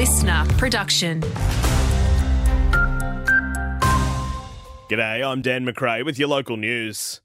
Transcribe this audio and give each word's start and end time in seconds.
LiSTNR 0.00 0.48
production. 0.56 1.20
G'day, 4.88 5.22
I'm 5.22 5.42
Dan 5.42 5.66
McRae 5.66 6.06
with 6.06 6.18
your 6.18 6.28
local 6.28 6.56
news. 6.56 7.20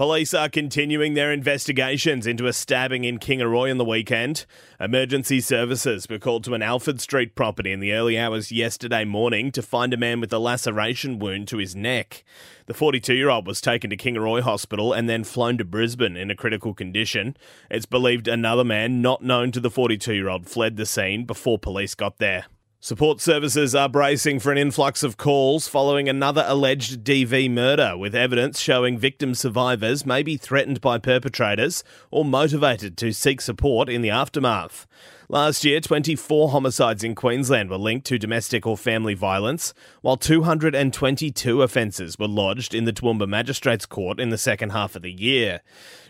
Police 0.00 0.32
are 0.32 0.48
continuing 0.48 1.12
their 1.12 1.30
investigations 1.30 2.26
into 2.26 2.46
a 2.46 2.54
stabbing 2.54 3.04
in 3.04 3.18
Kingaroy 3.18 3.70
on 3.70 3.76
the 3.76 3.84
weekend. 3.84 4.46
Emergency 4.80 5.42
services 5.42 6.08
were 6.08 6.18
called 6.18 6.42
to 6.44 6.54
an 6.54 6.62
Alford 6.62 7.02
Street 7.02 7.34
property 7.34 7.70
in 7.70 7.80
the 7.80 7.92
early 7.92 8.18
hours 8.18 8.50
yesterday 8.50 9.04
morning 9.04 9.52
to 9.52 9.60
find 9.60 9.92
a 9.92 9.98
man 9.98 10.18
with 10.18 10.32
a 10.32 10.38
laceration 10.38 11.18
wound 11.18 11.48
to 11.48 11.58
his 11.58 11.76
neck. 11.76 12.24
The 12.64 12.72
42 12.72 13.12
year 13.12 13.28
old 13.28 13.46
was 13.46 13.60
taken 13.60 13.90
to 13.90 13.96
Kingaroy 13.98 14.40
Hospital 14.40 14.94
and 14.94 15.06
then 15.06 15.22
flown 15.22 15.58
to 15.58 15.66
Brisbane 15.66 16.16
in 16.16 16.30
a 16.30 16.34
critical 16.34 16.72
condition. 16.72 17.36
It's 17.70 17.84
believed 17.84 18.26
another 18.26 18.64
man 18.64 19.02
not 19.02 19.22
known 19.22 19.52
to 19.52 19.60
the 19.60 19.70
42 19.70 20.14
year 20.14 20.30
old 20.30 20.48
fled 20.48 20.78
the 20.78 20.86
scene 20.86 21.26
before 21.26 21.58
police 21.58 21.94
got 21.94 22.16
there. 22.16 22.46
Support 22.82 23.20
services 23.20 23.74
are 23.74 23.90
bracing 23.90 24.40
for 24.40 24.50
an 24.50 24.56
influx 24.56 25.02
of 25.02 25.18
calls 25.18 25.68
following 25.68 26.08
another 26.08 26.44
alleged 26.46 27.04
DV 27.04 27.50
murder, 27.50 27.94
with 27.94 28.14
evidence 28.14 28.58
showing 28.58 28.96
victim 28.96 29.34
survivors 29.34 30.06
may 30.06 30.22
be 30.22 30.38
threatened 30.38 30.80
by 30.80 30.96
perpetrators 30.96 31.84
or 32.10 32.24
motivated 32.24 32.96
to 32.96 33.12
seek 33.12 33.42
support 33.42 33.90
in 33.90 34.00
the 34.00 34.08
aftermath. 34.08 34.86
Last 35.30 35.64
year, 35.64 35.80
24 35.80 36.48
homicides 36.48 37.04
in 37.04 37.14
Queensland 37.14 37.70
were 37.70 37.78
linked 37.78 38.04
to 38.08 38.18
domestic 38.18 38.66
or 38.66 38.76
family 38.76 39.14
violence, 39.14 39.72
while 40.00 40.16
222 40.16 41.62
offences 41.62 42.18
were 42.18 42.26
lodged 42.26 42.74
in 42.74 42.84
the 42.84 42.92
Toowoomba 42.92 43.28
Magistrates 43.28 43.86
Court 43.86 44.18
in 44.18 44.30
the 44.30 44.36
second 44.36 44.70
half 44.70 44.96
of 44.96 45.02
the 45.02 45.12
year. 45.12 45.60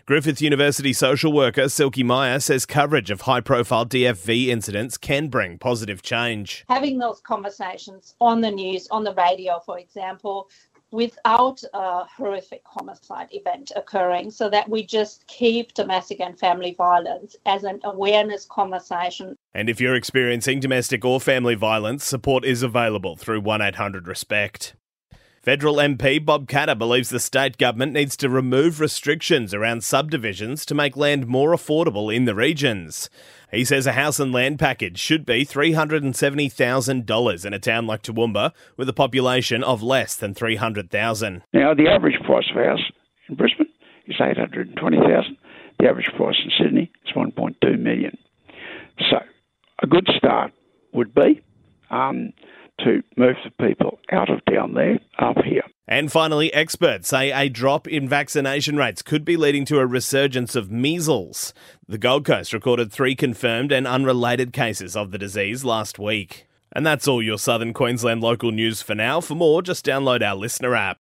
Griffith 0.07 0.41
University 0.41 0.91
social 0.91 1.31
worker 1.31 1.69
Silke 1.69 2.03
Meyer 2.03 2.39
says 2.39 2.65
coverage 2.65 3.11
of 3.11 3.21
high 3.21 3.41
profile 3.41 3.85
DFV 3.85 4.47
incidents 4.47 4.97
can 4.97 5.27
bring 5.27 5.59
positive 5.59 6.01
change. 6.01 6.65
Having 6.67 6.97
those 6.97 7.21
conversations 7.21 8.15
on 8.19 8.41
the 8.41 8.49
news, 8.49 8.87
on 8.89 9.03
the 9.03 9.13
radio, 9.13 9.59
for 9.63 9.77
example, 9.77 10.49
without 10.91 11.63
a 11.73 12.05
horrific 12.05 12.61
homicide 12.65 13.29
event 13.31 13.71
occurring 13.75 14.29
so 14.31 14.49
that 14.49 14.69
we 14.69 14.85
just 14.85 15.25
keep 15.27 15.73
domestic 15.73 16.19
and 16.19 16.37
family 16.37 16.73
violence 16.77 17.35
as 17.45 17.63
an 17.63 17.79
awareness 17.83 18.45
conversation. 18.45 19.35
And 19.53 19.69
if 19.69 19.81
you're 19.81 19.95
experiencing 19.95 20.59
domestic 20.59 21.03
or 21.03 21.19
family 21.19 21.55
violence, 21.55 22.03
support 22.03 22.45
is 22.45 22.63
available 22.63 23.15
through 23.15 23.41
1800 23.41 24.07
RESPECT. 24.07 24.75
Federal 25.41 25.77
MP 25.77 26.23
Bob 26.23 26.47
Katter 26.47 26.77
believes 26.77 27.09
the 27.09 27.19
state 27.19 27.57
government 27.57 27.93
needs 27.93 28.15
to 28.17 28.29
remove 28.29 28.79
restrictions 28.79 29.55
around 29.55 29.83
subdivisions 29.83 30.67
to 30.67 30.75
make 30.75 30.95
land 30.95 31.25
more 31.25 31.49
affordable 31.49 32.15
in 32.15 32.25
the 32.25 32.35
regions. 32.35 33.09
He 33.51 33.65
says 33.65 33.87
a 33.87 33.93
house 33.93 34.19
and 34.19 34.31
land 34.31 34.59
package 34.59 34.99
should 34.99 35.25
be 35.25 35.43
$370,000 35.43 37.45
in 37.45 37.53
a 37.55 37.59
town 37.59 37.87
like 37.87 38.03
Toowoomba 38.03 38.51
with 38.77 38.87
a 38.87 38.93
population 38.93 39.63
of 39.63 39.81
less 39.81 40.15
than 40.15 40.35
300,000. 40.35 41.41
Now, 41.53 41.73
the 41.73 41.89
average 41.89 42.21
price 42.23 42.45
of 42.51 42.57
a 42.61 42.63
house 42.63 42.91
in 43.27 43.33
Brisbane 43.33 43.65
is 44.05 44.17
820,000. 44.21 45.37
The 45.79 45.87
average 45.87 46.11
price 46.15 46.37
in 46.45 46.51
Sydney 46.63 46.91
is 47.07 47.13
1.2 47.15 47.79
million. 47.79 48.15
So, 49.09 49.17
a 49.81 49.87
good 49.87 50.07
start 50.15 50.53
would 50.93 51.15
be 51.15 51.41
um, 51.89 52.31
to 52.83 53.01
move 53.17 53.35
the 53.43 53.65
people 53.65 53.99
out 54.11 54.29
of 54.29 54.43
down 54.45 54.73
there 54.73 54.99
up 55.19 55.37
here. 55.43 55.63
And 55.87 56.11
finally, 56.11 56.53
experts 56.53 57.09
say 57.09 57.31
a 57.31 57.49
drop 57.49 57.87
in 57.87 58.07
vaccination 58.07 58.77
rates 58.77 59.01
could 59.01 59.25
be 59.25 59.35
leading 59.35 59.65
to 59.65 59.79
a 59.79 59.85
resurgence 59.85 60.55
of 60.55 60.71
measles. 60.71 61.53
The 61.87 61.97
Gold 61.97 62.23
Coast 62.23 62.53
recorded 62.53 62.91
three 62.91 63.15
confirmed 63.15 63.71
and 63.71 63.85
unrelated 63.85 64.53
cases 64.53 64.95
of 64.95 65.11
the 65.11 65.17
disease 65.17 65.65
last 65.65 65.99
week. 65.99 66.47
And 66.71 66.85
that's 66.85 67.07
all 67.07 67.21
your 67.21 67.37
Southern 67.37 67.73
Queensland 67.73 68.21
local 68.21 68.51
news 68.51 68.81
for 68.81 68.95
now. 68.95 69.19
For 69.19 69.35
more, 69.35 69.61
just 69.61 69.85
download 69.85 70.21
our 70.21 70.35
LiSTNR 70.35 70.77
app. 70.77 70.99